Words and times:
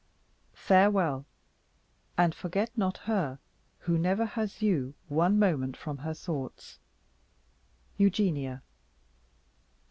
Farewell! 0.55 1.27
and 2.17 2.33
forget 2.33 2.75
not 2.75 2.97
her 3.05 3.37
who 3.81 3.99
never 3.99 4.25
has 4.25 4.59
you 4.63 4.95
one 5.09 5.37
moment 5.37 5.77
from 5.77 5.99
her 5.99 6.15
thoughts. 6.15 6.79
"EUGENIA. 7.97 8.63